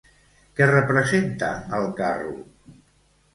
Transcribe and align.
Què 0.59 0.67
representa 0.69 1.51
el 1.81 1.87
carro? 2.01 2.33